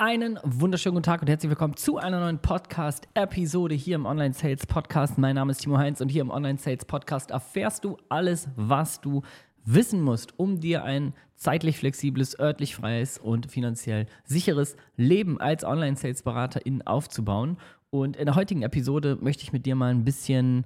[0.00, 4.64] Einen wunderschönen guten Tag und herzlich willkommen zu einer neuen Podcast-Episode hier im Online Sales
[4.64, 5.18] Podcast.
[5.18, 9.00] Mein Name ist Timo Heinz und hier im Online Sales Podcast erfährst du alles, was
[9.00, 9.22] du
[9.64, 15.96] wissen musst, um dir ein zeitlich flexibles, örtlich freies und finanziell sicheres Leben als Online
[15.96, 17.56] Sales Beraterin aufzubauen.
[17.90, 20.64] Und in der heutigen Episode möchte ich mit dir mal ein bisschen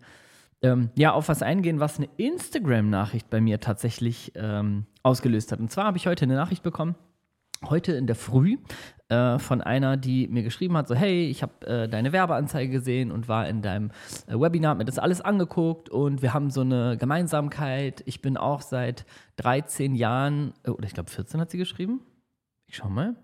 [0.61, 5.61] ähm, ja, auf was eingehen, was eine Instagram-Nachricht bei mir tatsächlich ähm, ausgelöst hat.
[5.61, 6.97] Und zwar habe ich heute eine Nachricht bekommen
[7.69, 8.57] heute in der Früh
[9.13, 13.11] äh, von einer, die mir geschrieben hat, so hey, ich habe äh, deine Werbeanzeige gesehen
[13.11, 13.91] und war in deinem
[14.27, 18.03] äh, Webinar, mir das alles angeguckt und wir haben so eine Gemeinsamkeit.
[18.07, 19.05] Ich bin auch seit
[19.37, 22.01] 13 Jahren, äh, oder ich glaube 14 hat sie geschrieben.
[22.67, 23.15] Ich schau mal.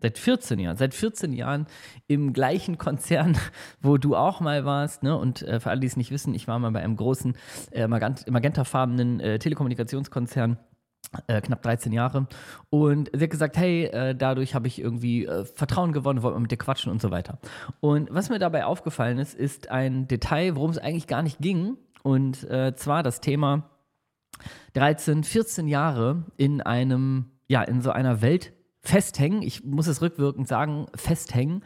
[0.00, 1.68] Seit 14 Jahren, seit 14 Jahren
[2.06, 3.38] im gleichen Konzern,
[3.80, 5.02] wo du auch mal warst.
[5.02, 5.16] Ne?
[5.16, 7.34] Und äh, für alle, die es nicht wissen, ich war mal bei einem großen,
[7.72, 10.58] magentafarbenen Telekommunikationskonzern
[11.26, 12.26] äh, knapp 13 Jahre.
[12.70, 16.50] Und sie hat gesagt, hey, äh, dadurch habe ich irgendwie äh, Vertrauen gewonnen, wollte mit
[16.50, 17.38] dir quatschen und so weiter.
[17.80, 21.76] Und was mir dabei aufgefallen ist, ist ein Detail, worum es eigentlich gar nicht ging.
[22.02, 23.70] Und äh, zwar das Thema
[24.74, 29.42] 13, 14 Jahre in einem, ja, in so einer Welt festhängen.
[29.42, 31.64] Ich muss es rückwirkend sagen, festhängen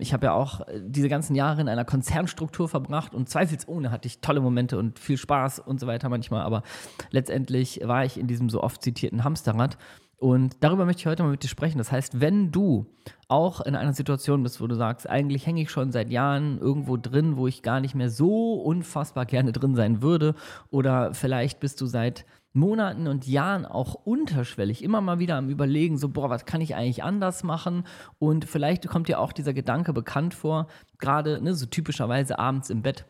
[0.00, 4.06] ich habe ja auch äh, diese ganzen Jahre in einer Konzernstruktur verbracht und zweifelsohne hatte
[4.06, 6.62] ich tolle Momente und viel Spaß und so weiter manchmal, aber
[7.10, 9.76] letztendlich war ich in diesem so oft zitierten Hamsterrad.
[10.18, 11.76] Und darüber möchte ich heute mal mit dir sprechen.
[11.76, 12.86] Das heißt, wenn du
[13.28, 16.96] auch in einer Situation bist, wo du sagst, eigentlich hänge ich schon seit Jahren irgendwo
[16.96, 20.34] drin, wo ich gar nicht mehr so unfassbar gerne drin sein würde,
[20.70, 22.24] oder vielleicht bist du seit
[22.56, 26.74] Monaten und Jahren auch unterschwellig immer mal wieder am Überlegen, so, boah, was kann ich
[26.74, 27.84] eigentlich anders machen?
[28.18, 30.66] Und vielleicht kommt dir auch dieser Gedanke bekannt vor,
[30.98, 33.04] gerade ne, so typischerweise abends im Bett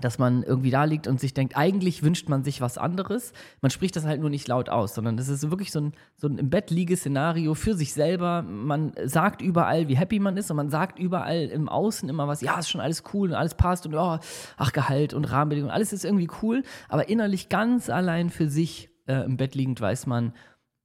[0.00, 3.32] dass man irgendwie da liegt und sich denkt, eigentlich wünscht man sich was anderes.
[3.62, 6.28] Man spricht das halt nur nicht laut aus, sondern das ist wirklich so ein, so
[6.28, 8.42] ein im Bett liege Szenario für sich selber.
[8.42, 12.42] Man sagt überall, wie happy man ist und man sagt überall im Außen immer was,
[12.42, 14.18] ja, ist schon alles cool und alles passt und oh,
[14.56, 19.24] ach, Gehalt und Rahmenbedingungen, alles ist irgendwie cool, aber innerlich ganz allein für sich äh,
[19.24, 20.34] im Bett liegend weiß man,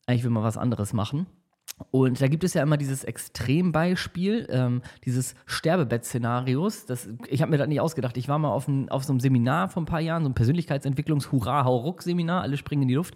[0.06, 1.28] eigentlich will man was anderes machen.
[1.90, 6.86] Und da gibt es ja immer dieses Extrembeispiel, ähm, dieses Sterbebett-Szenarios.
[7.28, 8.16] Ich habe mir das nicht ausgedacht.
[8.18, 10.36] Ich war mal auf, ein, auf so einem Seminar vor ein paar Jahren, so ein
[10.36, 12.44] Persönlichkeitsentwicklungs-Hurra-Hauruck-Seminar.
[12.44, 13.16] Alle springen in die Luft.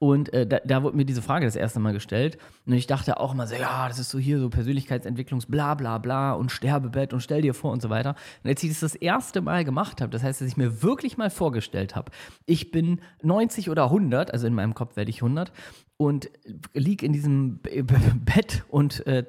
[0.00, 2.38] Und äh, da, da, wurde mir diese Frage das erste Mal gestellt.
[2.66, 5.98] Und ich dachte auch immer so, ja, das ist so hier so Persönlichkeitsentwicklungs bla bla
[5.98, 8.14] bla und Sterbebett und stell dir vor und so weiter.
[8.44, 11.16] Und als ich das das erste Mal gemacht habe, das heißt, dass ich mir wirklich
[11.16, 12.12] mal vorgestellt habe,
[12.46, 15.52] ich bin 90 oder 100, also in meinem Kopf werde ich 100,
[15.98, 16.30] und
[16.72, 17.58] lieg in diesem
[18.24, 19.24] Bett und äh,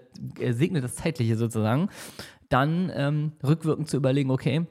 [0.51, 1.89] segne das Zeitliche sozusagen,
[2.47, 4.65] dann ähm, rückwirkend zu überlegen, okay,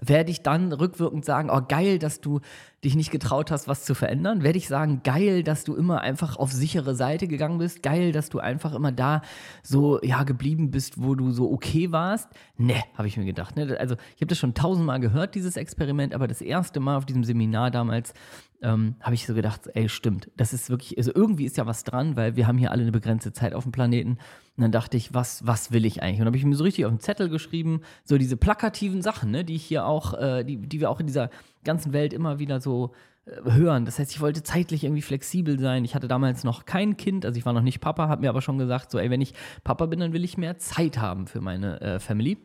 [0.00, 2.40] werde ich dann rückwirkend sagen, oh geil, dass du
[2.82, 4.42] dich nicht getraut hast, was zu verändern?
[4.42, 7.82] Werde ich sagen, geil, dass du immer einfach auf sichere Seite gegangen bist?
[7.82, 9.22] Geil, dass du einfach immer da
[9.62, 12.28] so ja geblieben bist, wo du so okay warst?
[12.56, 13.56] Ne, habe ich mir gedacht.
[13.56, 13.76] Ne?
[13.78, 17.24] Also ich habe das schon tausendmal gehört, dieses Experiment, aber das erste Mal auf diesem
[17.24, 18.14] Seminar damals
[18.62, 21.84] ähm, habe ich so gedacht, ey, stimmt, das ist wirklich, also irgendwie ist ja was
[21.84, 24.18] dran, weil wir haben hier alle eine begrenzte Zeit auf dem Planeten.
[24.56, 26.20] Und dann dachte ich, was, was will ich eigentlich?
[26.20, 29.30] Und dann habe ich mir so richtig auf den Zettel geschrieben, so diese plakativen Sachen,
[29.30, 31.30] ne, die ich hier auch, äh, die, die wir auch in dieser
[31.64, 32.92] ganzen Welt immer wieder so
[33.24, 33.86] äh, hören.
[33.86, 35.86] Das heißt, ich wollte zeitlich irgendwie flexibel sein.
[35.86, 38.42] Ich hatte damals noch kein Kind, also ich war noch nicht Papa, habe mir aber
[38.42, 39.32] schon gesagt, so, ey, wenn ich
[39.64, 42.36] Papa bin, dann will ich mehr Zeit haben für meine äh, Family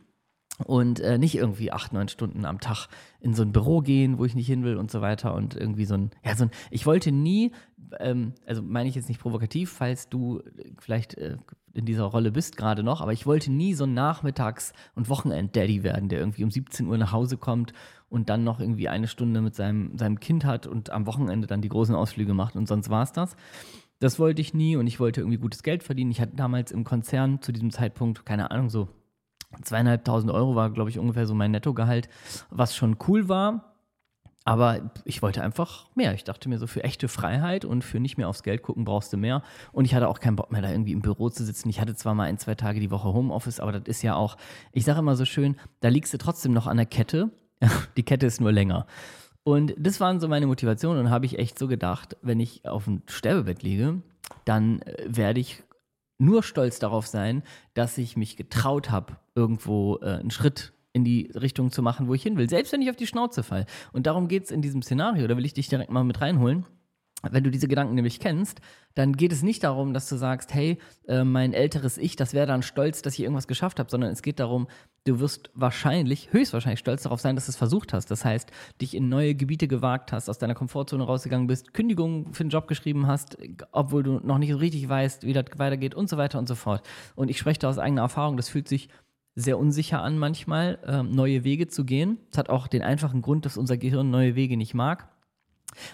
[0.66, 2.88] und äh, nicht irgendwie acht, neun Stunden am Tag
[3.20, 5.86] in so ein Büro gehen, wo ich nicht hin will und so weiter und irgendwie
[5.86, 7.52] so ein, ja, so ein, ich wollte nie,
[8.00, 10.42] ähm, also meine ich jetzt nicht provokativ, falls du
[10.80, 11.38] vielleicht äh,
[11.74, 15.84] in dieser Rolle bist gerade noch, aber ich wollte nie so ein Nachmittags- und Wochenend-Daddy
[15.84, 17.74] werden, der irgendwie um 17 Uhr nach Hause kommt
[18.10, 21.62] und dann noch irgendwie eine Stunde mit seinem, seinem Kind hat und am Wochenende dann
[21.62, 23.36] die großen Ausflüge macht und sonst war es das.
[24.00, 26.12] Das wollte ich nie und ich wollte irgendwie gutes Geld verdienen.
[26.12, 28.90] Ich hatte damals im Konzern zu diesem Zeitpunkt, keine Ahnung, so
[29.64, 32.10] zweieinhalbtausend Euro war, glaube ich, ungefähr so mein Nettogehalt,
[32.50, 33.77] was schon cool war.
[34.48, 36.14] Aber ich wollte einfach mehr.
[36.14, 39.12] Ich dachte mir so, für echte Freiheit und für nicht mehr aufs Geld gucken brauchst
[39.12, 39.44] du mehr.
[39.74, 41.68] Und ich hatte auch keinen Bock mehr, da irgendwie im Büro zu sitzen.
[41.68, 44.38] Ich hatte zwar mal ein, zwei Tage die Woche Homeoffice, aber das ist ja auch,
[44.72, 47.30] ich sage immer so schön, da liegst du trotzdem noch an der Kette.
[47.98, 48.88] die Kette ist nur länger.
[49.44, 52.86] Und das waren so meine Motivationen und habe ich echt so gedacht, wenn ich auf
[52.86, 54.02] dem Sterbebett liege,
[54.46, 55.62] dann äh, werde ich
[56.20, 57.44] nur stolz darauf sein,
[57.74, 62.14] dass ich mich getraut habe, irgendwo äh, einen Schritt in die Richtung zu machen, wo
[62.14, 62.50] ich hin will.
[62.50, 63.66] Selbst wenn ich auf die Schnauze fall.
[63.94, 65.28] Und darum geht es in diesem Szenario.
[65.28, 66.66] Da will ich dich direkt mal mit reinholen.
[67.24, 68.62] wenn du diese Gedanken nämlich kennst,
[68.94, 70.78] dann geht es nicht darum, dass du sagst, hey,
[71.08, 74.22] äh, mein älteres Ich, das wäre dann stolz, dass ich irgendwas geschafft habe, sondern es
[74.22, 74.68] geht darum,
[75.04, 78.12] du wirst wahrscheinlich, höchstwahrscheinlich stolz darauf sein, dass du es versucht hast.
[78.12, 78.52] Das heißt,
[78.82, 82.68] dich in neue Gebiete gewagt hast, aus deiner Komfortzone rausgegangen bist, Kündigungen für den Job
[82.68, 83.38] geschrieben hast,
[83.72, 86.56] obwohl du noch nicht so richtig weißt, wie das weitergeht und so weiter und so
[86.56, 86.82] fort.
[87.16, 88.90] Und ich spreche da aus eigener Erfahrung, das fühlt sich
[89.38, 92.18] sehr unsicher an manchmal, äh, neue Wege zu gehen.
[92.32, 95.10] Das hat auch den einfachen Grund, dass unser Gehirn neue Wege nicht mag.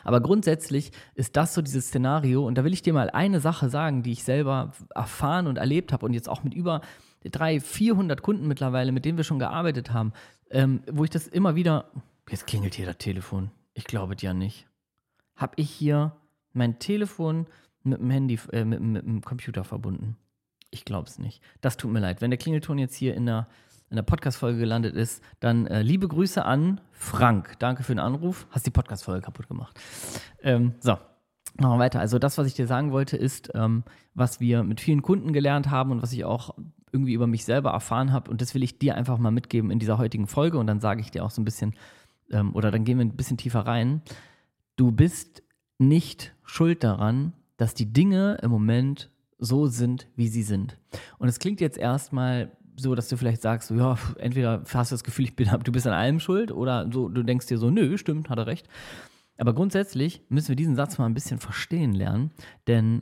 [0.05, 3.69] Aber grundsätzlich ist das so dieses Szenario, und da will ich dir mal eine Sache
[3.69, 6.79] sagen, die ich selber erfahren und erlebt habe und jetzt auch mit über
[7.25, 10.13] 300, 400 Kunden mittlerweile, mit denen wir schon gearbeitet haben,
[10.49, 11.91] ähm, wo ich das immer wieder.
[12.29, 13.51] Jetzt klingelt hier das Telefon.
[13.73, 14.67] Ich glaube dir nicht.
[15.35, 16.15] Habe ich hier
[16.53, 17.47] mein Telefon
[17.83, 20.15] mit dem Handy, äh, mit, mit dem Computer verbunden?
[20.73, 21.41] Ich glaube es nicht.
[21.61, 22.21] Das tut mir leid.
[22.21, 23.47] Wenn der Klingelton jetzt hier in der
[23.89, 27.59] in der Podcast-Folge gelandet ist, dann äh, liebe Grüße an Frank.
[27.59, 28.47] Danke für den Anruf.
[28.49, 29.79] Hast die Podcast-Folge kaputt gemacht.
[30.41, 30.93] Ähm, so,
[31.57, 31.99] machen wir weiter.
[31.99, 33.83] Also, das, was ich dir sagen wollte, ist, ähm,
[34.15, 36.55] was wir mit vielen Kunden gelernt haben und was ich auch
[36.91, 38.31] irgendwie über mich selber erfahren habe.
[38.31, 40.57] Und das will ich dir einfach mal mitgeben in dieser heutigen Folge.
[40.57, 41.75] Und dann sage ich dir auch so ein bisschen,
[42.31, 44.01] ähm, oder dann gehen wir ein bisschen tiefer rein.
[44.75, 45.43] Du bist
[45.77, 49.11] nicht schuld daran, dass die Dinge im Moment
[49.43, 50.77] so sind, wie sie sind.
[51.17, 55.03] Und es klingt jetzt erstmal so, dass du vielleicht sagst, ja, entweder hast du das
[55.03, 57.97] Gefühl, ich bin, du bist an allem schuld oder so, du denkst dir so, nö,
[57.97, 58.67] stimmt, hat er recht.
[59.37, 62.31] Aber grundsätzlich müssen wir diesen Satz mal ein bisschen verstehen lernen,
[62.67, 63.01] denn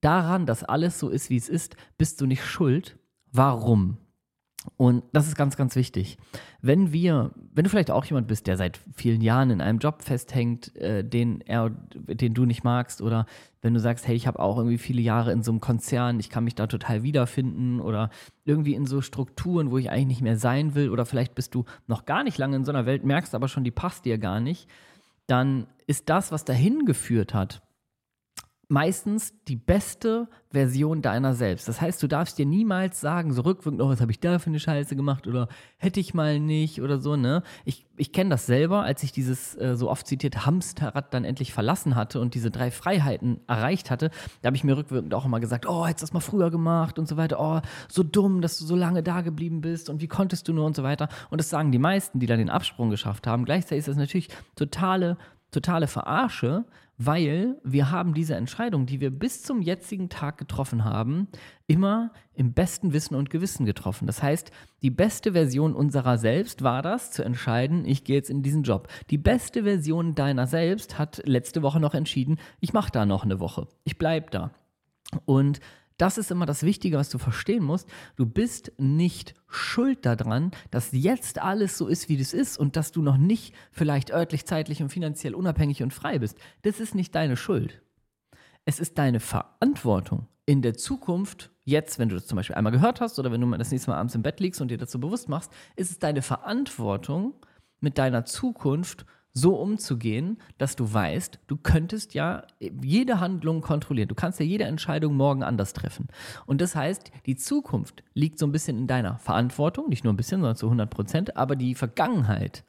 [0.00, 2.98] daran, dass alles so ist, wie es ist, bist du nicht schuld.
[3.32, 3.98] Warum?
[4.76, 6.18] Und das ist ganz, ganz wichtig.
[6.60, 10.02] Wenn wir, wenn du vielleicht auch jemand bist, der seit vielen Jahren in einem Job
[10.02, 13.24] festhängt, äh, den er, den du nicht magst, oder
[13.62, 16.28] wenn du sagst, hey, ich habe auch irgendwie viele Jahre in so einem Konzern, ich
[16.28, 18.10] kann mich da total wiederfinden, oder
[18.44, 21.64] irgendwie in so Strukturen, wo ich eigentlich nicht mehr sein will, oder vielleicht bist du
[21.86, 24.40] noch gar nicht lange in so einer Welt, merkst aber schon, die passt dir gar
[24.40, 24.68] nicht,
[25.26, 27.62] dann ist das, was dahin geführt hat,
[28.70, 31.66] meistens die beste Version deiner selbst.
[31.66, 34.46] Das heißt, du darfst dir niemals sagen, so rückwirkend, oh, was habe ich da für
[34.46, 37.42] eine Scheiße gemacht oder hätte ich mal nicht oder so, ne?
[37.64, 41.52] Ich, ich kenne das selber, als ich dieses äh, so oft zitierte Hamsterrad dann endlich
[41.52, 45.40] verlassen hatte und diese drei Freiheiten erreicht hatte, da habe ich mir rückwirkend auch immer
[45.40, 48.56] gesagt, oh, hättest du das mal früher gemacht und so weiter, oh, so dumm, dass
[48.56, 51.08] du so lange da geblieben bist und wie konntest du nur und so weiter.
[51.30, 53.44] Und das sagen die meisten, die dann den Absprung geschafft haben.
[53.44, 55.16] Gleichzeitig ist das natürlich totale
[55.50, 56.64] totale Verarsche,
[57.02, 61.28] weil wir haben diese Entscheidung, die wir bis zum jetzigen Tag getroffen haben,
[61.66, 64.06] immer im besten Wissen und Gewissen getroffen.
[64.06, 64.50] Das heißt,
[64.82, 68.88] die beste Version unserer selbst war das, zu entscheiden, ich gehe jetzt in diesen Job.
[69.08, 73.40] Die beste Version deiner selbst hat letzte Woche noch entschieden, ich mache da noch eine
[73.40, 73.66] Woche.
[73.84, 74.50] Ich bleibe da.
[75.24, 75.60] Und
[76.00, 77.88] das ist immer das Wichtige, was du verstehen musst.
[78.16, 82.92] Du bist nicht schuld daran, dass jetzt alles so ist, wie das ist und dass
[82.92, 86.38] du noch nicht vielleicht örtlich, zeitlich und finanziell unabhängig und frei bist.
[86.62, 87.82] Das ist nicht deine Schuld.
[88.64, 93.00] Es ist deine Verantwortung in der Zukunft, jetzt, wenn du das zum Beispiel einmal gehört
[93.00, 95.28] hast oder wenn du das nächste Mal abends im Bett liegst und dir dazu bewusst
[95.28, 97.34] machst, ist es deine Verantwortung,
[97.80, 104.08] mit deiner Zukunft so umzugehen, dass du weißt, du könntest ja jede Handlung kontrollieren.
[104.08, 106.08] Du kannst ja jede Entscheidung morgen anders treffen.
[106.46, 110.16] Und das heißt, die Zukunft liegt so ein bisschen in deiner Verantwortung, nicht nur ein
[110.16, 112.64] bisschen, sondern zu 100 Prozent, aber die Vergangenheit,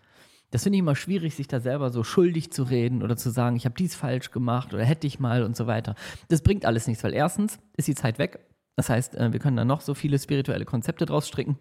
[0.51, 3.55] das finde ich immer schwierig, sich da selber so schuldig zu reden oder zu sagen,
[3.55, 5.95] ich habe dies falsch gemacht oder hätte ich mal und so weiter.
[6.27, 8.45] Das bringt alles nichts, weil erstens ist die Zeit weg.
[8.75, 11.57] Das heißt, äh, wir können da noch so viele spirituelle Konzepte draus stricken.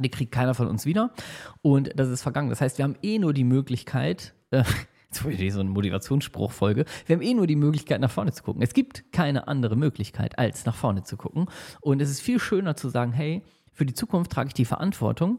[0.00, 1.10] Die kriegt keiner von uns wieder.
[1.62, 2.50] Und das ist vergangen.
[2.50, 4.64] Das heißt, wir haben eh nur die Möglichkeit, äh,
[5.08, 8.62] jetzt wurde so eine Motivationsspruchfolge, wir haben eh nur die Möglichkeit, nach vorne zu gucken.
[8.62, 11.46] Es gibt keine andere Möglichkeit, als nach vorne zu gucken.
[11.80, 13.42] Und es ist viel schöner zu sagen, hey,
[13.72, 15.38] für die Zukunft trage ich die Verantwortung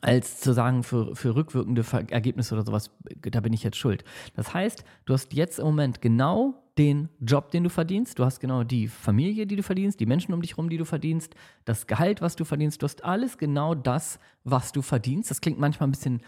[0.00, 2.90] als zu sagen, für, für rückwirkende Ergebnisse oder sowas,
[3.22, 4.04] da bin ich jetzt schuld.
[4.34, 8.40] Das heißt, du hast jetzt im Moment genau den Job, den du verdienst, du hast
[8.40, 11.86] genau die Familie, die du verdienst, die Menschen um dich herum, die du verdienst, das
[11.86, 15.30] Gehalt, was du verdienst, du hast alles genau das, was du verdienst.
[15.30, 16.20] Das klingt manchmal ein bisschen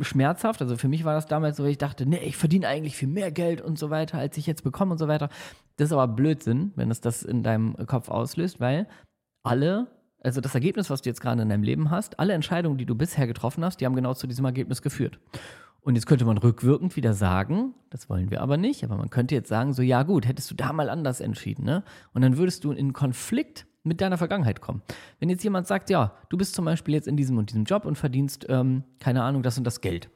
[0.00, 0.62] schmerzhaft.
[0.62, 3.32] Also für mich war das damals so, ich dachte, nee, ich verdiene eigentlich viel mehr
[3.32, 5.28] Geld und so weiter, als ich jetzt bekomme und so weiter.
[5.76, 8.86] Das ist aber Blödsinn, wenn es das in deinem Kopf auslöst, weil
[9.42, 9.88] alle
[10.24, 12.94] also das Ergebnis, was du jetzt gerade in deinem Leben hast, alle Entscheidungen, die du
[12.94, 15.18] bisher getroffen hast, die haben genau zu diesem Ergebnis geführt.
[15.82, 19.34] Und jetzt könnte man rückwirkend wieder sagen, das wollen wir aber nicht, aber man könnte
[19.34, 21.82] jetzt sagen, so ja gut, hättest du da mal anders entschieden, ne?
[22.14, 24.82] Und dann würdest du in Konflikt mit deiner Vergangenheit kommen.
[25.18, 27.84] Wenn jetzt jemand sagt, ja, du bist zum Beispiel jetzt in diesem und diesem Job
[27.84, 30.08] und verdienst, ähm, keine Ahnung, das und das Geld.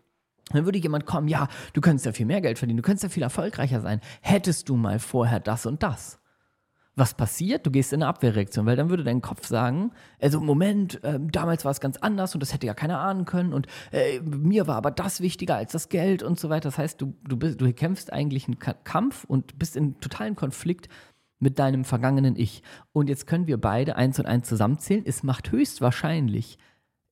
[0.53, 3.09] Dann würde jemand kommen, ja, du könntest ja viel mehr Geld verdienen, du könntest ja
[3.09, 4.01] viel erfolgreicher sein.
[4.21, 6.21] Hättest du mal vorher das und das.
[6.97, 7.67] Was passiert?
[7.67, 11.65] Du gehst in eine Abwehrreaktion, weil dann würde dein Kopf sagen, also Moment, äh, damals
[11.65, 14.77] war es ganz anders und das hätte ja keiner ahnen können und äh, mir war
[14.77, 16.69] aber das wichtiger als das Geld und so weiter.
[16.69, 20.89] Das heißt, du, du, bist, du kämpfst eigentlich einen Kampf und bist in totalen Konflikt
[21.39, 22.63] mit deinem vergangenen Ich.
[22.93, 25.05] Und jetzt können wir beide eins und eins zusammenzählen.
[25.07, 26.57] Es macht höchstwahrscheinlich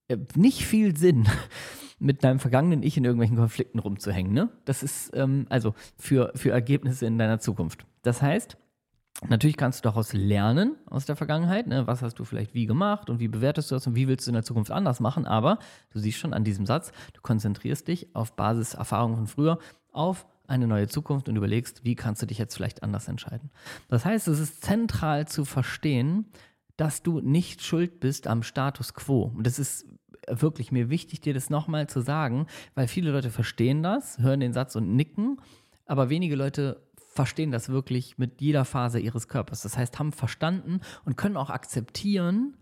[0.09, 1.27] äh, nicht viel Sinn,
[1.99, 4.33] mit deinem vergangenen Ich in irgendwelchen Konflikten rumzuhängen.
[4.33, 4.49] Ne?
[4.65, 7.85] Das ist ähm, also für, für Ergebnisse in deiner Zukunft.
[8.03, 8.57] Das heißt,
[9.29, 11.67] Natürlich kannst du daraus lernen aus der Vergangenheit.
[11.67, 11.87] Ne?
[11.87, 14.31] Was hast du vielleicht wie gemacht und wie bewertest du das und wie willst du
[14.31, 15.25] in der Zukunft anders machen?
[15.25, 15.59] Aber
[15.93, 19.59] du siehst schon an diesem Satz, du konzentrierst dich auf Basis Erfahrungen von früher
[19.93, 23.51] auf eine neue Zukunft und überlegst, wie kannst du dich jetzt vielleicht anders entscheiden.
[23.89, 26.27] Das heißt, es ist zentral zu verstehen,
[26.77, 29.33] dass du nicht schuld bist am Status quo.
[29.35, 29.87] Und das ist
[30.29, 34.53] wirklich mir wichtig, dir das nochmal zu sagen, weil viele Leute verstehen das, hören den
[34.53, 35.39] Satz und nicken,
[35.87, 36.83] aber wenige Leute
[37.15, 39.63] verstehen das wirklich mit jeder Phase ihres Körpers.
[39.63, 42.57] Das heißt, haben verstanden und können auch akzeptieren,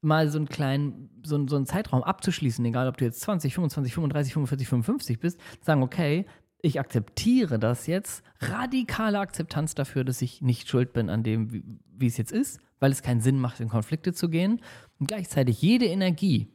[0.00, 3.94] mal so einen kleinen, so, so einen Zeitraum abzuschließen, egal ob du jetzt 20, 25,
[3.94, 6.26] 35, 45, 55 bist, sagen, okay,
[6.60, 11.64] ich akzeptiere das jetzt, radikale Akzeptanz dafür, dass ich nicht schuld bin an dem, wie,
[11.96, 14.60] wie es jetzt ist, weil es keinen Sinn macht, in Konflikte zu gehen.
[14.98, 16.48] Und gleichzeitig jede Energie,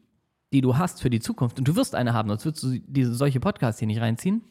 [0.51, 3.13] die du hast für die Zukunft, und du wirst eine haben, sonst würdest du diese,
[3.13, 4.41] solche Podcasts hier nicht reinziehen,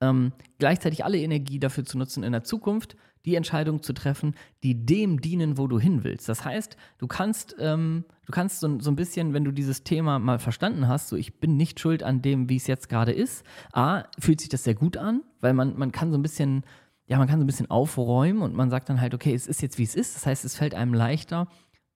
[0.00, 4.86] ähm, gleichzeitig alle Energie dafür zu nutzen, in der Zukunft die Entscheidungen zu treffen, die
[4.86, 6.28] dem dienen, wo du hin willst.
[6.28, 10.20] Das heißt, du kannst, ähm, du kannst so, so, ein bisschen, wenn du dieses Thema
[10.20, 13.44] mal verstanden hast, so ich bin nicht schuld an dem, wie es jetzt gerade ist.
[13.72, 16.64] A, fühlt sich das sehr gut an, weil man, man kann so ein bisschen,
[17.06, 19.60] ja, man kann so ein bisschen aufräumen und man sagt dann halt, okay, es ist
[19.60, 20.14] jetzt, wie es ist.
[20.14, 21.48] Das heißt, es fällt einem leichter,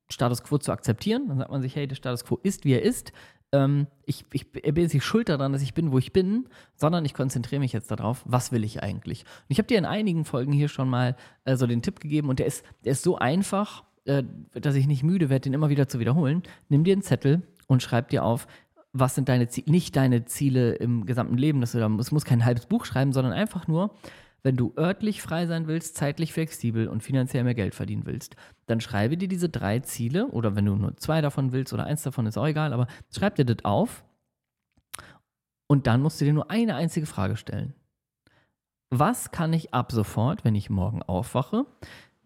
[0.09, 1.28] Status quo zu akzeptieren.
[1.28, 3.12] Dann sagt man sich, hey, der Status quo ist, wie er ist
[3.52, 7.04] ähm, ich, ich bin jetzt nicht schuld daran, dass ich bin, wo ich bin, sondern
[7.04, 9.23] ich konzentriere mich jetzt darauf, was will ich eigentlich.
[9.23, 12.28] Und ich habe dir in einigen Folgen hier schon mal äh, so den Tipp gegeben
[12.28, 15.71] und der ist, der ist so einfach, äh, dass ich nicht müde werde, den immer
[15.71, 16.42] wieder zu wiederholen.
[16.69, 18.47] Nimm dir einen Zettel und schreib dir auf,
[18.92, 22.85] was sind deine Ziele, nicht deine Ziele im gesamten Leben, es muss kein halbes Buch
[22.85, 23.95] schreiben, sondern einfach nur,
[24.42, 28.80] wenn du örtlich frei sein willst, zeitlich flexibel und finanziell mehr Geld verdienen willst, dann
[28.80, 32.26] schreibe dir diese drei Ziele oder wenn du nur zwei davon willst oder eins davon
[32.26, 34.04] ist auch egal, aber schreib dir das auf
[35.66, 37.75] und dann musst du dir nur eine einzige Frage stellen.
[38.88, 41.66] Was kann ich ab sofort, wenn ich morgen aufwache,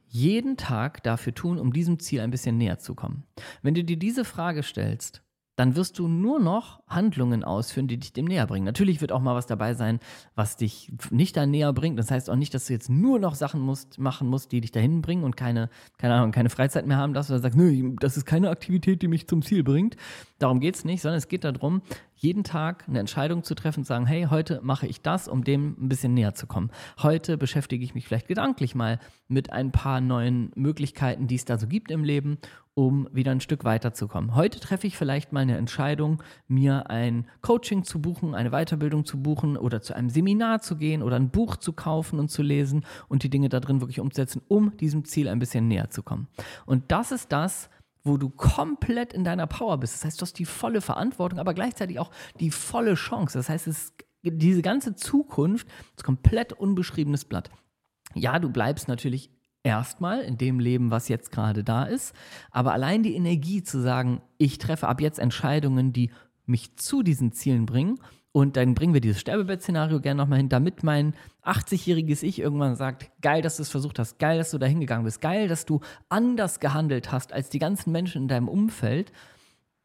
[0.07, 3.25] jeden Tag dafür tun, um diesem Ziel ein bisschen näher zu kommen?
[3.63, 5.24] Wenn du dir diese Frage stellst,
[5.57, 8.65] dann wirst du nur noch Handlungen ausführen, die dich dem näher bringen.
[8.65, 10.01] Natürlich wird auch mal was dabei sein,
[10.35, 11.99] was dich nicht da näher bringt.
[11.99, 14.73] Das heißt auch nicht, dass du jetzt nur noch Sachen musst, machen musst, die dich
[14.73, 18.17] dahin bringen und keine, keine Ahnung, keine Freizeit mehr haben darfst oder sagst, nö, das
[18.17, 19.97] ist keine Aktivität, die mich zum Ziel bringt.
[20.39, 21.83] Darum geht es nicht, sondern es geht darum,
[22.17, 25.89] jeden Tag eine Entscheidung zu treffen sagen, hey, heute mache ich das, um dem ein
[25.89, 26.71] bisschen näher zu kommen.
[27.03, 31.59] Heute beschäftige ich mich vielleicht gedanklich mal mit ein paar neuen Möglichkeiten, die es da
[31.59, 32.39] so gibt im Leben
[32.75, 34.35] um wieder ein Stück weiterzukommen.
[34.35, 39.23] Heute treffe ich vielleicht mal eine Entscheidung, mir ein Coaching zu buchen, eine Weiterbildung zu
[39.23, 42.85] buchen oder zu einem Seminar zu gehen oder ein Buch zu kaufen und zu lesen
[43.09, 46.27] und die Dinge da drin wirklich umzusetzen, um diesem Ziel ein bisschen näher zu kommen.
[46.67, 47.71] Und das ist das,
[48.05, 49.95] wo du komplett in deiner Power bist.
[49.95, 53.39] Das heißt, du hast die volle Verantwortung, aber gleichzeitig auch die volle Chance.
[53.39, 57.51] Das heißt, es, diese ganze Zukunft ist komplett unbeschriebenes Blatt.
[58.15, 59.31] Ja, du bleibst natürlich
[59.63, 62.15] erstmal in dem Leben, was jetzt gerade da ist.
[62.51, 66.11] Aber allein die Energie zu sagen, ich treffe ab jetzt Entscheidungen, die
[66.47, 67.99] mich zu diesen Zielen bringen.
[68.37, 71.15] Und dann bringen wir dieses Sterbebett-Szenario gerne nochmal hin, damit mein
[71.45, 75.05] 80-jähriges Ich irgendwann sagt, geil, dass du es versucht hast, geil, dass du da hingegangen
[75.05, 79.13] bist, geil, dass du anders gehandelt hast als die ganzen Menschen in deinem Umfeld.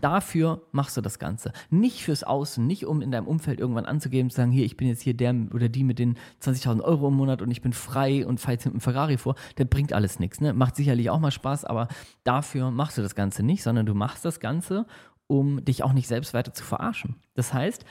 [0.01, 1.53] Dafür machst du das Ganze.
[1.69, 4.87] Nicht fürs Außen, nicht um in deinem Umfeld irgendwann anzugeben, zu sagen, hier, ich bin
[4.87, 8.25] jetzt hier der oder die mit den 20.000 Euro im Monat und ich bin frei
[8.25, 9.35] und fahre jetzt mit einem Ferrari vor.
[9.57, 10.41] Das bringt alles nichts.
[10.41, 10.53] Ne?
[10.53, 11.87] Macht sicherlich auch mal Spaß, aber
[12.23, 14.87] dafür machst du das Ganze nicht, sondern du machst das Ganze,
[15.27, 17.17] um dich auch nicht selbst weiter zu verarschen.
[17.35, 17.85] Das heißt,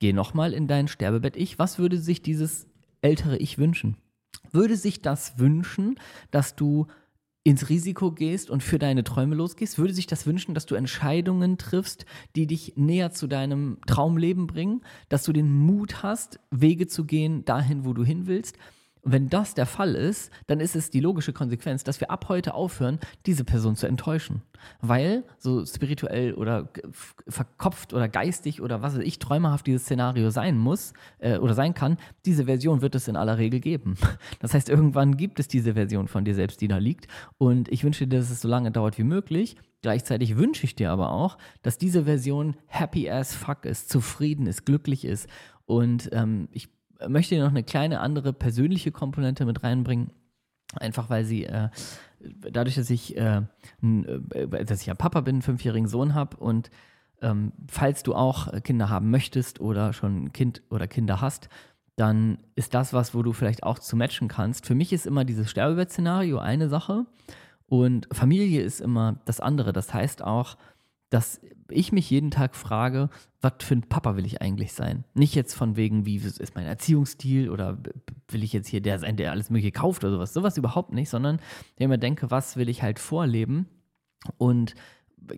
[0.00, 1.58] geh nochmal in dein Sterbebett-Ich.
[1.58, 2.66] Was würde sich dieses
[3.00, 3.96] ältere Ich wünschen?
[4.52, 5.98] Würde sich das wünschen,
[6.30, 6.86] dass du
[7.44, 9.78] ins Risiko gehst und für deine Träume losgehst?
[9.78, 14.80] Würde sich das wünschen, dass du Entscheidungen triffst, die dich näher zu deinem Traumleben bringen?
[15.10, 18.56] Dass du den Mut hast, Wege zu gehen dahin, wo du hin willst?
[19.04, 22.26] Und wenn das der Fall ist, dann ist es die logische Konsequenz, dass wir ab
[22.28, 24.42] heute aufhören, diese Person zu enttäuschen.
[24.80, 26.70] Weil so spirituell oder
[27.28, 31.74] verkopft oder geistig oder was weiß ich, träumerhaft dieses Szenario sein muss äh, oder sein
[31.74, 33.96] kann, diese Version wird es in aller Regel geben.
[34.40, 37.08] Das heißt, irgendwann gibt es diese Version von dir selbst, die da liegt.
[37.38, 39.56] Und ich wünsche dir, dass es so lange dauert wie möglich.
[39.82, 44.64] Gleichzeitig wünsche ich dir aber auch, dass diese Version happy as fuck ist, zufrieden ist,
[44.64, 45.28] glücklich ist.
[45.66, 46.68] Und ähm, ich
[47.08, 50.10] möchte noch eine kleine andere persönliche Komponente mit reinbringen.
[50.76, 51.68] Einfach weil sie, äh,
[52.50, 53.42] dadurch, dass ich, äh,
[53.82, 56.70] äh, dass ich ja Papa bin, einen fünfjährigen Sohn habe und
[57.22, 61.48] ähm, falls du auch Kinder haben möchtest oder schon ein Kind oder Kinder hast,
[61.96, 64.66] dann ist das was, wo du vielleicht auch zu matchen kannst.
[64.66, 67.06] Für mich ist immer dieses Sterbebett-Szenario eine Sache
[67.66, 69.72] und Familie ist immer das andere.
[69.72, 70.56] Das heißt auch,
[71.10, 73.08] dass ich mich jeden Tag frage,
[73.40, 75.04] was für ein Papa will ich eigentlich sein?
[75.14, 77.78] Nicht jetzt von wegen, wie ist mein Erziehungsstil oder
[78.28, 80.34] will ich jetzt hier der sein, der alles Mögliche kauft oder sowas.
[80.34, 81.40] Sowas überhaupt nicht, sondern
[81.76, 83.66] ich immer denke, was will ich halt vorleben
[84.38, 84.74] und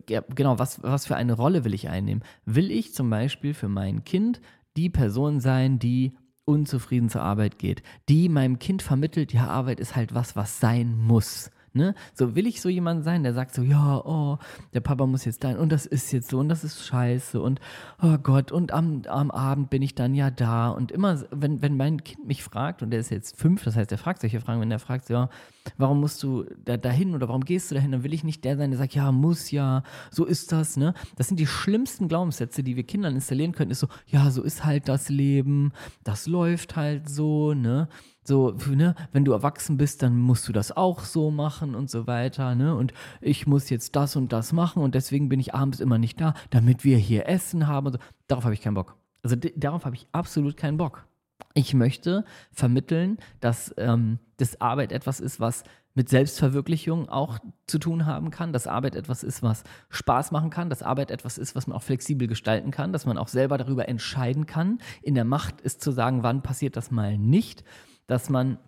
[0.08, 2.24] ja, genau, was, was für eine Rolle will ich einnehmen?
[2.44, 4.40] Will ich zum Beispiel für mein Kind
[4.76, 9.96] die Person sein, die unzufrieden zur Arbeit geht, die meinem Kind vermittelt, ja, Arbeit ist
[9.96, 11.50] halt was, was sein muss.
[11.76, 11.94] Ne?
[12.14, 14.38] So will ich so jemand sein, der sagt so, ja, oh,
[14.74, 17.60] der Papa muss jetzt da und das ist jetzt so und das ist scheiße und
[18.02, 20.70] oh Gott, und am, am Abend bin ich dann ja da.
[20.70, 23.90] Und immer, wenn, wenn mein Kind mich fragt, und der ist jetzt fünf, das heißt,
[23.90, 25.28] der fragt solche Fragen, wenn der fragt, ja,
[25.76, 28.56] warum musst du da dahin oder warum gehst du dahin, dann will ich nicht der
[28.56, 30.94] sein, der sagt, ja, muss ja, so ist das, ne?
[31.16, 34.64] Das sind die schlimmsten Glaubenssätze, die wir Kindern installieren können, ist so, ja, so ist
[34.64, 35.72] halt das Leben,
[36.04, 37.88] das läuft halt so, ne?
[38.26, 42.06] So, ne, wenn du erwachsen bist, dann musst du das auch so machen und so
[42.06, 42.74] weiter, ne?
[42.74, 46.20] Und ich muss jetzt das und das machen und deswegen bin ich abends immer nicht
[46.20, 47.98] da, damit wir hier Essen haben und so.
[48.26, 48.96] Darauf habe ich keinen Bock.
[49.22, 51.06] Also darauf habe ich absolut keinen Bock.
[51.54, 55.64] Ich möchte vermitteln, dass ähm, das Arbeit etwas ist, was
[55.94, 60.68] mit Selbstverwirklichung auch zu tun haben kann, dass Arbeit etwas ist, was Spaß machen kann,
[60.68, 63.88] dass Arbeit etwas ist, was man auch flexibel gestalten kann, dass man auch selber darüber
[63.88, 64.78] entscheiden kann.
[65.02, 67.64] In der Macht ist zu sagen, wann passiert das mal nicht
[68.06, 68.58] dass man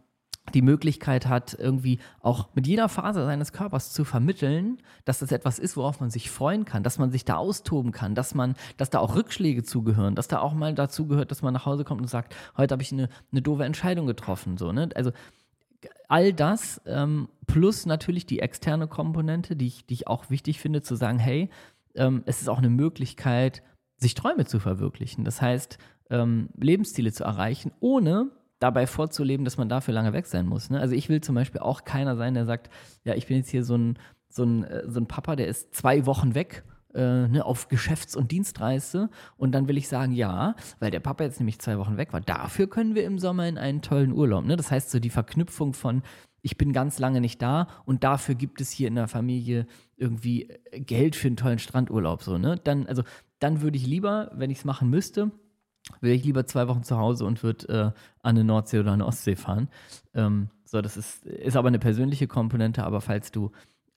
[0.54, 5.58] die Möglichkeit hat, irgendwie auch mit jeder Phase seines Körpers zu vermitteln, dass das etwas
[5.58, 8.90] ist, worauf man sich freuen kann, dass man sich da austoben kann, dass man, dass
[8.90, 12.00] da auch Rückschläge zugehören, dass da auch mal dazu gehört, dass man nach Hause kommt
[12.00, 14.56] und sagt, heute habe ich eine, eine doofe Entscheidung getroffen.
[14.56, 14.88] So, ne?
[14.94, 15.12] Also
[16.08, 20.82] all das ähm, plus natürlich die externe Komponente, die ich, die ich auch wichtig finde,
[20.82, 21.50] zu sagen, hey,
[21.94, 23.62] ähm, es ist auch eine Möglichkeit,
[23.96, 25.24] sich Träume zu verwirklichen.
[25.24, 25.78] Das heißt,
[26.10, 30.70] ähm, Lebensziele zu erreichen, ohne dabei vorzuleben, dass man dafür lange weg sein muss.
[30.70, 30.80] Ne?
[30.80, 32.70] Also ich will zum Beispiel auch keiner sein, der sagt,
[33.04, 33.98] ja, ich bin jetzt hier so ein,
[34.28, 38.16] so ein, äh, so ein Papa, der ist zwei Wochen weg äh, ne, auf Geschäfts-
[38.16, 41.96] und Dienstreise und dann will ich sagen, ja, weil der Papa jetzt nämlich zwei Wochen
[41.96, 44.44] weg war, dafür können wir im Sommer in einen tollen Urlaub.
[44.44, 44.56] Ne?
[44.56, 46.02] Das heißt so die Verknüpfung von,
[46.42, 50.48] ich bin ganz lange nicht da und dafür gibt es hier in der Familie irgendwie
[50.72, 52.22] Geld für einen tollen Strandurlaub.
[52.22, 52.56] So, ne?
[52.62, 53.02] Dann, also,
[53.38, 55.32] dann würde ich lieber, wenn ich es machen müsste,
[56.00, 57.82] wäre ich lieber zwei Wochen zu Hause und würde äh,
[58.22, 59.68] an eine Nordsee oder eine Ostsee fahren.
[60.14, 63.50] Ähm, so, das ist, ist aber eine persönliche Komponente, aber falls du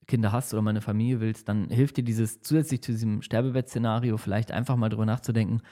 [0.06, 4.16] Kinder hast oder mal eine Familie willst, dann hilft dir dieses zusätzlich zu diesem Sterbebett-Szenario
[4.16, 5.62] vielleicht einfach mal drüber nachzudenken,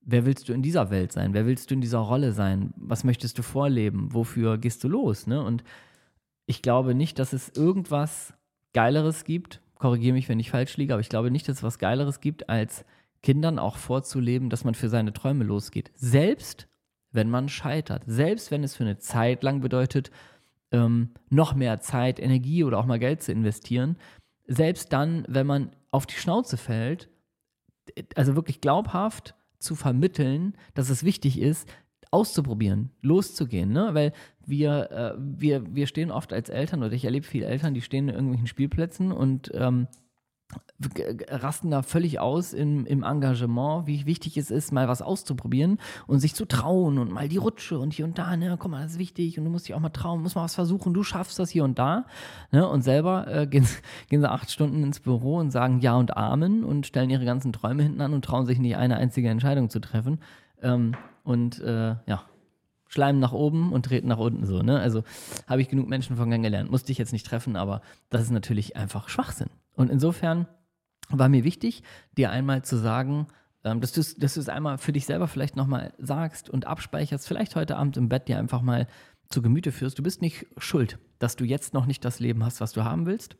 [0.00, 1.34] wer willst du in dieser Welt sein?
[1.34, 2.72] Wer willst du in dieser Rolle sein?
[2.76, 4.12] Was möchtest du vorleben?
[4.12, 5.26] Wofür gehst du los?
[5.26, 5.42] Ne?
[5.42, 5.64] Und
[6.46, 8.34] ich glaube nicht, dass es irgendwas
[8.72, 11.78] Geileres gibt, korrigiere mich, wenn ich falsch liege, aber ich glaube nicht, dass es was
[11.78, 12.84] Geileres gibt, als
[13.24, 15.90] Kindern auch vorzuleben, dass man für seine Träume losgeht.
[15.94, 16.68] Selbst
[17.10, 18.02] wenn man scheitert.
[18.06, 20.10] Selbst wenn es für eine Zeit lang bedeutet,
[20.72, 23.96] ähm, noch mehr Zeit, Energie oder auch mal Geld zu investieren.
[24.46, 27.08] Selbst dann, wenn man auf die Schnauze fällt,
[28.14, 31.68] also wirklich glaubhaft zu vermitteln, dass es wichtig ist,
[32.10, 33.90] auszuprobieren, loszugehen, ne?
[33.94, 34.12] Weil
[34.44, 38.08] wir, äh, wir, wir stehen oft als Eltern, oder ich erlebe viele Eltern, die stehen
[38.08, 39.88] in irgendwelchen Spielplätzen und ähm,
[41.28, 46.20] rasten da völlig aus im, im Engagement, wie wichtig es ist, mal was auszuprobieren und
[46.20, 48.92] sich zu trauen und mal die Rutsche und hier und da, ne, guck mal, das
[48.92, 51.38] ist wichtig und du musst dich auch mal trauen, musst mal was versuchen, du schaffst
[51.38, 52.06] das hier und da.
[52.50, 53.66] Ne, und selber äh, gehen,
[54.08, 57.52] gehen sie acht Stunden ins Büro und sagen Ja und Amen und stellen ihre ganzen
[57.52, 60.20] Träume hinten an und trauen sich nicht eine einzige Entscheidung zu treffen.
[60.62, 62.24] Ähm, und äh, ja,
[62.88, 64.62] Schleim nach oben und treten nach unten so.
[64.62, 64.78] Ne?
[64.78, 65.02] Also
[65.46, 66.70] habe ich genug Menschen von gelernt.
[66.70, 67.80] Musste ich jetzt nicht treffen, aber
[68.10, 69.48] das ist natürlich einfach Schwachsinn.
[69.74, 70.46] Und insofern
[71.08, 71.82] war mir wichtig,
[72.16, 73.26] dir einmal zu sagen,
[73.64, 77.56] ähm, dass du es dass einmal für dich selber vielleicht nochmal sagst und abspeicherst, vielleicht
[77.56, 78.86] heute Abend im Bett dir einfach mal
[79.28, 79.98] zu Gemüte führst.
[79.98, 83.06] Du bist nicht schuld, dass du jetzt noch nicht das Leben hast, was du haben
[83.06, 83.36] willst.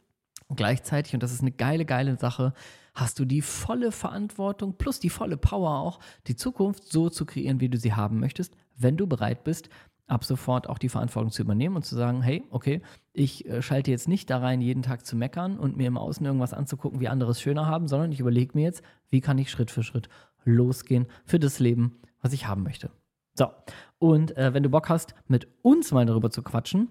[0.46, 2.52] Und gleichzeitig, und das ist eine geile, geile Sache,
[2.94, 7.60] hast du die volle Verantwortung plus die volle Power auch, die Zukunft so zu kreieren,
[7.60, 9.68] wie du sie haben möchtest, wenn du bereit bist,
[10.06, 13.90] ab sofort auch die Verantwortung zu übernehmen und zu sagen, hey, okay, ich äh, schalte
[13.90, 17.08] jetzt nicht da rein, jeden Tag zu meckern und mir im Außen irgendwas anzugucken, wie
[17.08, 20.08] andere es schöner haben, sondern ich überlege mir jetzt, wie kann ich Schritt für Schritt
[20.44, 22.90] losgehen für das Leben, was ich haben möchte.
[23.34, 23.48] So,
[23.98, 26.88] und äh, wenn du Bock hast, mit uns mal darüber zu quatschen,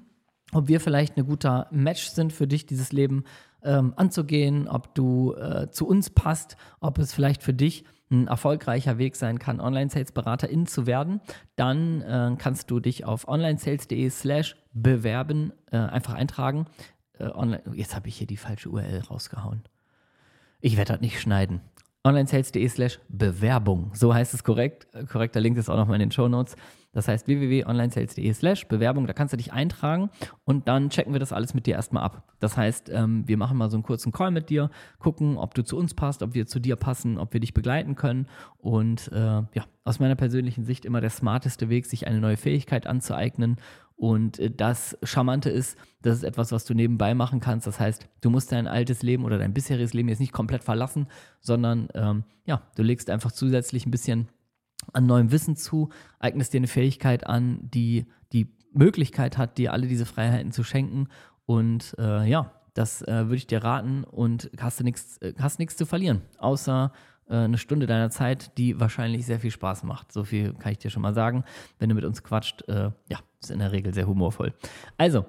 [0.52, 3.24] ob wir vielleicht ein guter Match sind für dich, dieses Leben
[3.64, 8.98] ähm, anzugehen, ob du äh, zu uns passt, ob es vielleicht für dich ein erfolgreicher
[8.98, 11.20] Weg sein kann, Online-Sales-Beraterin zu werden,
[11.56, 16.68] dann äh, kannst du dich auf onlinesales.de slash bewerben äh, einfach eintragen.
[17.20, 19.64] Äh, online, jetzt habe ich hier die falsche URL rausgehauen.
[20.62, 21.62] Ich werde das nicht schneiden
[22.04, 23.92] onlinesales.de slash Bewerbung.
[23.94, 24.88] So heißt es korrekt.
[25.10, 26.56] Korrekter Link ist auch nochmal in den Show Notes.
[26.92, 29.08] Das heißt www.onlinesales.de slash Bewerbung.
[29.08, 30.10] Da kannst du dich eintragen
[30.44, 32.24] und dann checken wir das alles mit dir erstmal ab.
[32.40, 35.64] Das heißt, ähm, wir machen mal so einen kurzen Call mit dir, gucken, ob du
[35.64, 38.28] zu uns passt, ob wir zu dir passen, ob wir dich begleiten können.
[38.60, 42.86] Und äh, ja, aus meiner persönlichen Sicht immer der smarteste Weg, sich eine neue Fähigkeit
[42.86, 43.58] anzueignen
[43.96, 47.68] und äh, das Charmante ist, das ist etwas, was du nebenbei machen kannst.
[47.68, 51.08] Das heißt, du musst dein altes Leben oder dein bisheriges Leben jetzt nicht komplett verlassen,
[51.40, 54.28] sondern ähm, ja, du legst einfach zusätzlich ein bisschen
[54.92, 59.88] an neuem Wissen zu, eignest dir eine Fähigkeit an, die die Möglichkeit hat, dir alle
[59.88, 61.08] diese Freiheiten zu schenken.
[61.46, 65.78] Und äh, ja, das äh, würde ich dir raten und hast nichts äh, hast nichts
[65.78, 66.92] zu verlieren, außer
[67.28, 70.12] eine Stunde deiner Zeit, die wahrscheinlich sehr viel Spaß macht.
[70.12, 71.44] So viel kann ich dir schon mal sagen.
[71.80, 74.54] Wenn du mit uns quatscht, äh, ja, ist in der Regel sehr humorvoll.
[74.98, 75.26] Also,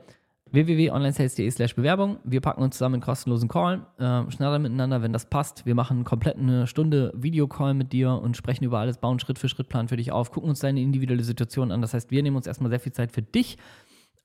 [0.54, 2.18] www.onlinesales.de slash Bewerbung.
[2.22, 5.66] Wir packen uns zusammen einen kostenlosen Call, äh, schneller miteinander, wenn das passt.
[5.66, 9.48] Wir machen komplett eine Stunde Videocall mit dir und sprechen über alles, bauen Schritt für
[9.48, 11.82] Schritt Plan für dich auf, gucken uns deine individuelle Situation an.
[11.82, 13.58] Das heißt, wir nehmen uns erstmal sehr viel Zeit für dich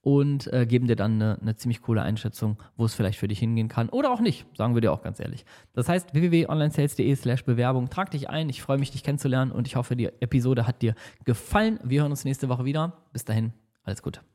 [0.02, 3.40] und äh, geben dir dann eine, eine, ziemlich coole Einschätzung, wo es vielleicht für dich
[3.40, 5.46] hingehen kann oder auch nicht, sagen wir dir auch ganz ehrlich.
[5.74, 9.76] Das heißt www.onlinesales.de slash Bewerbung, trag dich ein, ich freue mich, dich kennenzulernen und ich
[9.76, 11.80] hoffe, die Episode hat dir gefallen.
[11.84, 12.94] Wir hören uns nächste Woche wieder.
[13.12, 14.29] Bis dahin, alles Gute.